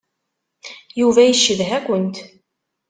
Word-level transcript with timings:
Yuba 0.99 1.21
yeccedha-kent. 1.23 2.15